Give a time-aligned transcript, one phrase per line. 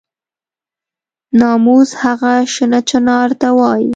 [1.39, 3.89] ناموس هغه شنه چنار ته وایي.